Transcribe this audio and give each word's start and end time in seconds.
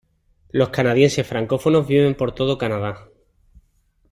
Los 0.49 0.69
canadienses 0.69 1.27
francófonos 1.27 1.85
viven 1.87 2.15
por 2.15 2.31
todo 2.33 2.57
Canadá. 2.57 3.07